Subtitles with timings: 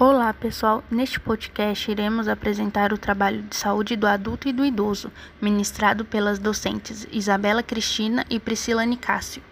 [0.00, 0.84] Olá, pessoal.
[0.88, 5.10] Neste podcast iremos apresentar o trabalho de saúde do adulto e do idoso,
[5.42, 9.42] ministrado pelas docentes Isabela Cristina e Priscila Nicásio.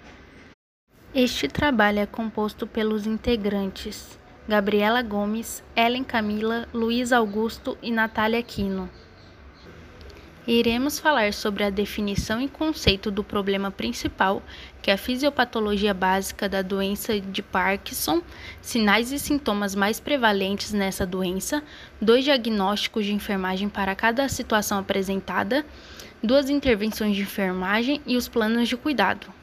[1.12, 4.17] Este trabalho é composto pelos integrantes
[4.49, 8.88] Gabriela Gomes, Ellen Camila, Luiz Augusto e Natália Quino.
[10.47, 14.40] Iremos falar sobre a definição e conceito do problema principal,
[14.81, 18.23] que é a fisiopatologia básica da doença de Parkinson,
[18.62, 21.64] sinais e sintomas mais prevalentes nessa doença,
[22.00, 25.66] dois diagnósticos de enfermagem para cada situação apresentada,
[26.22, 29.35] duas intervenções de enfermagem e os planos de cuidado.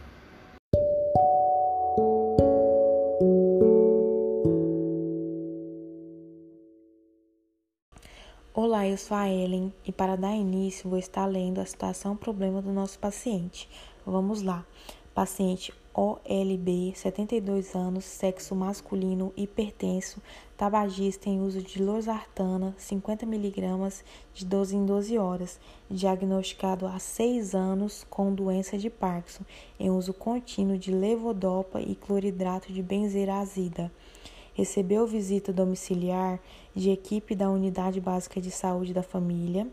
[8.84, 12.62] Olá, eu sou a Ellen e para dar início vou estar lendo a situação problema
[12.62, 13.70] do nosso paciente.
[14.06, 14.66] Vamos lá.
[15.16, 20.22] Paciente OLB, 72 anos, sexo masculino, hipertenso,
[20.58, 24.04] tabagista em uso de losartana, 50 mg
[24.34, 29.46] de 12 em 12 horas, diagnosticado há 6 anos com doença de Parkinson,
[29.80, 33.90] em uso contínuo de levodopa e cloridrato de benzerazida
[34.54, 36.40] recebeu visita domiciliar
[36.76, 39.68] de equipe da Unidade Básica de Saúde da Família.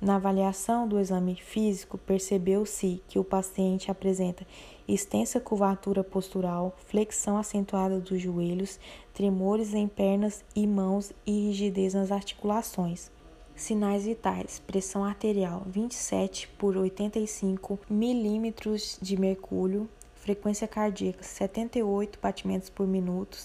[0.00, 4.46] Na avaliação do exame físico, percebeu-se que o paciente apresenta
[4.88, 8.80] extensa curvatura postural, flexão acentuada dos joelhos,
[9.12, 13.10] tremores em pernas e mãos e rigidez nas articulações.
[13.54, 22.86] Sinais vitais: pressão arterial 27 por 85 milímetros de mercúrio, frequência cardíaca 78 batimentos por
[22.86, 23.36] minuto,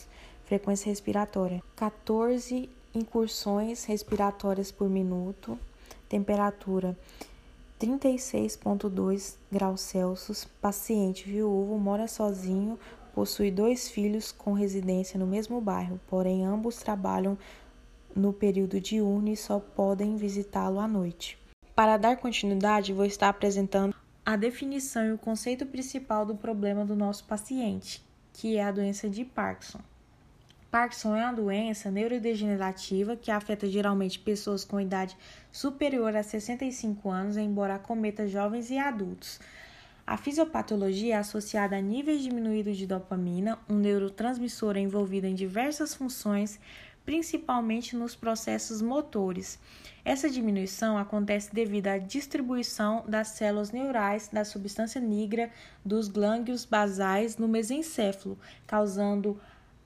[0.46, 5.60] frequência respiratória, 14 incursões respiratórias por minuto,
[6.08, 6.98] temperatura
[7.80, 12.80] 36,2 graus Celsius, paciente viúvo, mora sozinho,
[13.14, 17.38] possui dois filhos com residência no mesmo bairro, porém ambos trabalham
[18.16, 21.38] no período diurno e só podem visitá-lo à noite.
[21.75, 23.94] Para dar continuidade, vou estar apresentando
[24.25, 29.09] a definição e o conceito principal do problema do nosso paciente, que é a doença
[29.09, 29.80] de Parkinson.
[30.75, 35.16] Parkinson é uma doença neurodegenerativa que afeta geralmente pessoas com idade
[35.50, 39.40] superior a 65 anos, embora acometa jovens e adultos.
[40.06, 46.59] A fisiopatologia é associada a níveis diminuídos de dopamina, um neurotransmissor envolvido em diversas funções,
[47.06, 49.57] principalmente nos processos motores.
[50.03, 55.50] Essa diminuição acontece devido à distribuição das células neurais da substância negra
[55.86, 58.38] dos glândulos basais no mesencéfalo,
[58.68, 59.40] causando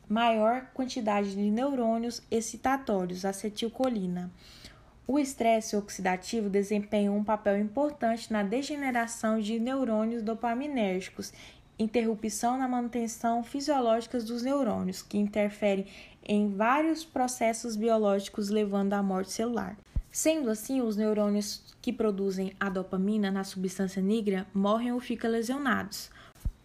[0.09, 4.31] maior quantidade de neurônios excitatórios, acetilcolina.
[5.07, 11.31] O estresse oxidativo desempenha um papel importante na degeneração de neurônios dopaminérgicos,
[11.77, 15.87] interrupção na manutenção fisiológica dos neurônios, que interferem
[16.23, 19.77] em vários processos biológicos, levando à morte celular.
[20.11, 26.09] Sendo assim, os neurônios que produzem a dopamina na substância negra morrem ou ficam lesionados.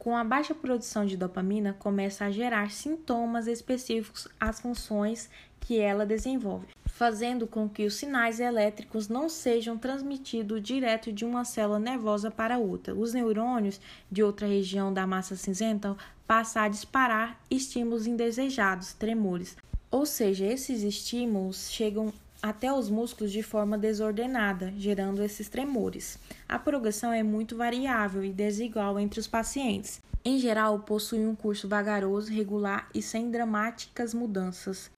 [0.05, 6.05] Com a baixa produção de dopamina, começa a gerar sintomas específicos às funções que ela
[6.05, 12.31] desenvolve, fazendo com que os sinais elétricos não sejam transmitidos direto de uma célula nervosa
[12.31, 12.95] para outra.
[12.95, 13.81] Os neurônios
[14.13, 19.57] de outra região da massa cinzenta passam a disparar estímulos indesejados, tremores.
[19.91, 22.13] Ou seja, esses estímulos chegam
[22.45, 26.19] até os músculos de forma desordenada, gerando esses tremores.
[26.47, 30.03] A progressão é muito variável e desigual entre os pacientes.
[30.23, 34.91] Em geral, possui um curso vagaroso, regular e sem dramáticas mudanças.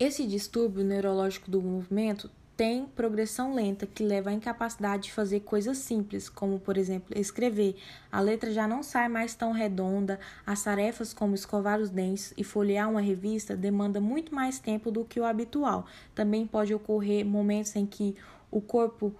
[0.00, 5.78] Esse distúrbio neurológico do movimento tem progressão lenta que leva à incapacidade de fazer coisas
[5.78, 7.76] simples, como por exemplo escrever.
[8.12, 12.44] A letra já não sai mais tão redonda, as tarefas como escovar os dentes e
[12.44, 15.86] folhear uma revista demanda muito mais tempo do que o habitual.
[16.14, 18.16] Também pode ocorrer momentos em que
[18.50, 19.12] o corpo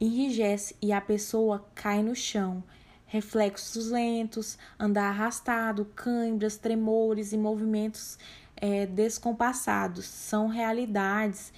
[0.00, 2.64] enrijece e a pessoa cai no chão.
[3.06, 8.18] Reflexos lentos, andar arrastado, câimbras, tremores e movimentos
[8.56, 11.52] é, descompassados são realidades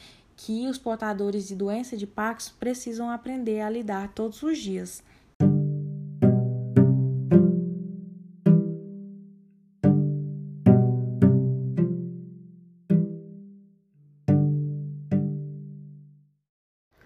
[0.45, 5.03] que os portadores de doença de Parkinson precisam aprender a lidar todos os dias.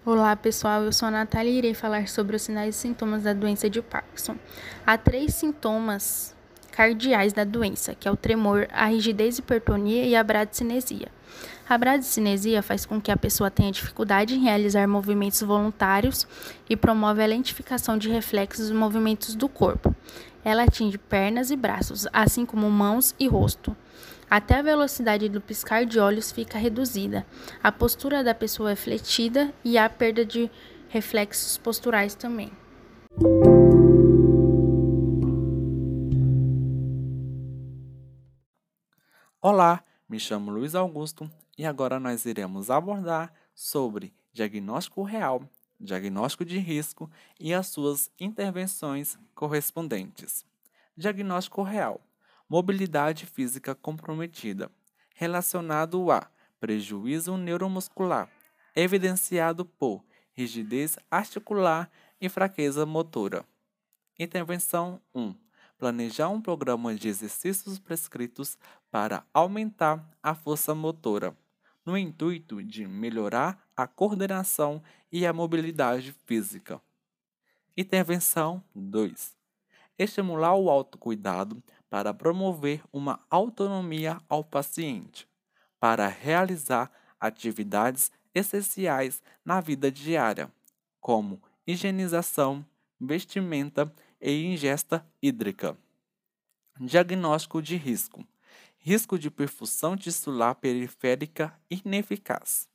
[0.05, 3.32] Olá pessoal, eu sou a Natália e irei falar sobre os sinais e sintomas da
[3.32, 4.35] doença de Parkinson.
[4.85, 6.35] Há três sintomas
[6.79, 11.09] cardeais da doença, que é o tremor, a rigidez hipertonia e a bradicinesia.
[11.69, 16.25] A bradicinesia faz com que a pessoa tenha dificuldade em realizar movimentos voluntários
[16.71, 19.93] e promove a lentificação de reflexos e movimentos do corpo.
[20.45, 23.77] Ela atinge pernas e braços, assim como mãos e rosto.
[24.31, 27.27] Até a velocidade do piscar de olhos fica reduzida.
[27.61, 30.49] A postura da pessoa é fletida e há perda de
[30.89, 32.53] reflexos posturais também.
[39.59, 41.29] Olá, me chamo Luiz Augusto
[41.59, 45.43] e agora nós iremos abordar sobre diagnóstico real,
[45.81, 47.11] diagnóstico de risco
[47.41, 50.47] e as suas intervenções correspondentes.
[50.97, 52.01] Diagnóstico real:
[52.49, 54.71] mobilidade física comprometida,
[55.17, 58.31] relacionado a prejuízo neuromuscular,
[58.77, 61.91] evidenciado por rigidez articular
[62.21, 63.45] e fraqueza motora.
[64.17, 65.48] Intervenção 1.
[65.79, 68.59] Planejar um programa de exercícios prescritos
[68.91, 71.39] para aumentar a força motora,
[71.87, 74.83] no intuito de melhorar a coordenação
[75.13, 76.83] e a mobilidade física.
[77.77, 79.37] Intervenção 2.
[79.97, 85.29] Estimular o autocuidado para promover uma autonomia ao paciente,
[85.79, 86.91] para realizar
[87.21, 90.53] atividades essenciais na vida diária,
[91.01, 92.67] como higienização,
[93.01, 95.76] vestimenta e ingesta hídrica.
[96.81, 98.25] Diagnóstico de risco:
[98.79, 102.69] risco de perfusão tisular periférica ineficaz,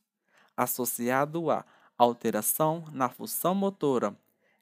[0.56, 1.66] associado a
[1.98, 4.18] alteração na função motora,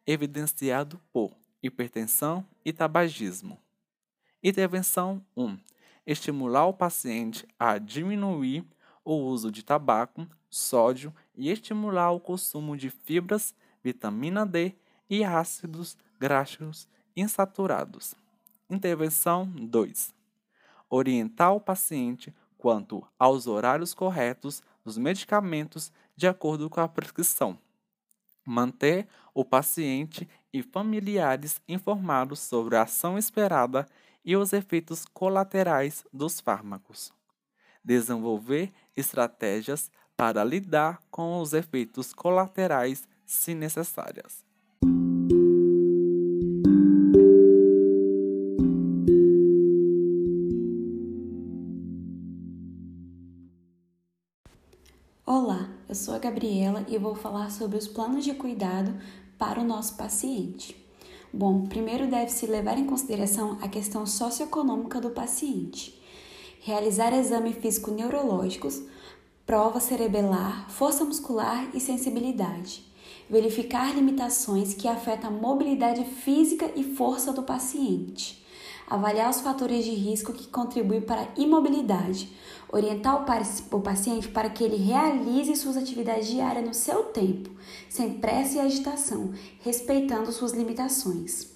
[0.06, 1.32] evidenciado por
[1.62, 3.60] hipertensão e tabagismo.
[4.44, 5.58] Intervenção 1.
[6.06, 8.66] Estimular o paciente a diminuir
[9.06, 14.76] o uso de tabaco, sódio e estimular o consumo de fibras, vitamina D
[15.10, 16.88] e ácidos graxos
[17.18, 18.14] insaturados.
[18.70, 20.14] Intervenção 2.
[20.88, 27.58] Orientar o paciente quanto aos horários corretos dos medicamentos de acordo com a prescrição.
[28.46, 33.88] Manter o paciente e familiares informados sobre a ação esperada
[34.24, 37.12] e os efeitos colaterais dos fármacos
[37.84, 44.51] desenvolver estratégias para lidar com os efeitos colaterais se necessárias.
[55.24, 59.00] Olá, eu sou a Gabriela e vou falar sobre os planos de cuidado
[59.38, 60.76] para o nosso paciente.
[61.32, 66.02] Bom, primeiro deve-se levar em consideração a questão socioeconômica do paciente.
[66.62, 68.82] Realizar exames físico-neurológicos,
[69.46, 72.84] prova cerebelar, força muscular e sensibilidade,
[73.30, 78.41] verificar limitações que afetam a mobilidade física e força do paciente,
[78.96, 82.32] avaliar os fatores de risco que contribuem para a imobilidade,
[82.72, 83.26] orientar
[83.72, 87.50] o paciente para que ele realize suas atividades diárias no seu tempo,
[87.90, 91.52] sem pressa e agitação, respeitando suas limitações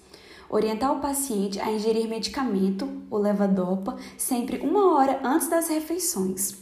[0.48, 6.54] Orientar o paciente a ingerir medicamento, o levodopa, sempre uma hora antes das refeições.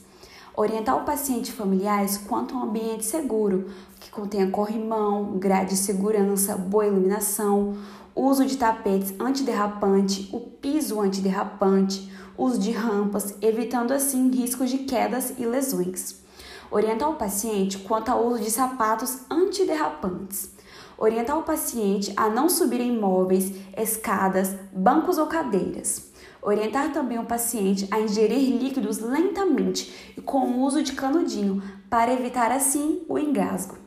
[0.56, 3.70] Orientar o paciente e familiares quanto a um ambiente seguro,
[4.00, 7.77] que contenha corrimão, grade de segurança, boa iluminação,
[8.14, 15.34] uso de tapetes antiderrapante, o piso antiderrapante, uso de rampas, evitando assim riscos de quedas
[15.38, 16.22] e lesões.
[16.70, 20.55] Orientar o paciente quanto ao uso de sapatos antiderrapantes
[20.96, 26.12] orientar o paciente a não subir em móveis, escadas, bancos ou cadeiras.
[26.40, 32.12] Orientar também o paciente a ingerir líquidos lentamente e com o uso de canudinho, para
[32.12, 33.83] evitar assim o engasgo.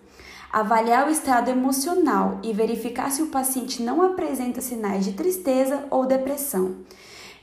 [0.51, 6.05] Avaliar o estado emocional e verificar se o paciente não apresenta sinais de tristeza ou
[6.05, 6.77] depressão.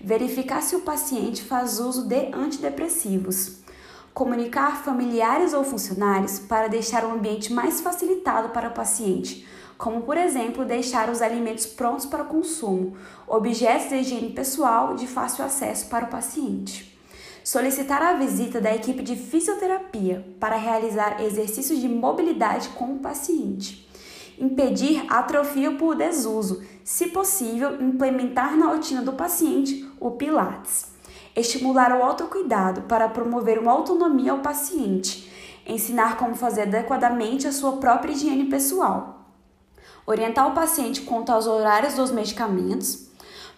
[0.01, 3.59] Verificar se o paciente faz uso de antidepressivos.
[4.15, 9.47] Comunicar familiares ou funcionários para deixar o ambiente mais facilitado para o paciente,
[9.77, 12.97] como por exemplo deixar os alimentos prontos para consumo,
[13.27, 16.94] objetos de higiene pessoal de fácil acesso para o paciente.
[17.45, 23.87] Solicitar a visita da equipe de fisioterapia para realizar exercícios de mobilidade com o paciente.
[24.39, 30.93] Impedir atrofia por desuso, se possível, implementar na rotina do paciente o Pilates.
[31.37, 35.31] Estimular o autocuidado para promover uma autonomia ao paciente.
[35.67, 39.15] Ensinar como fazer adequadamente a sua própria higiene pessoal
[40.07, 43.09] orientar o paciente quanto aos horários dos medicamentos,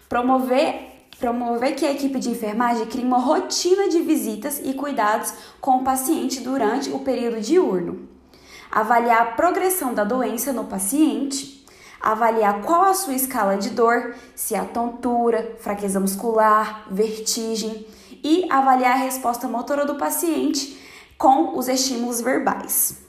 [0.07, 5.77] promover promover que a equipe de enfermagem crie uma rotina de visitas e cuidados com
[5.77, 8.07] o paciente durante o período diurno,
[8.71, 11.65] avaliar a progressão da doença no paciente,
[11.99, 17.85] avaliar qual a sua escala de dor, se há tontura, fraqueza muscular, vertigem.
[18.23, 20.77] E avaliar a resposta motora do paciente
[21.17, 23.06] com os estímulos verbais.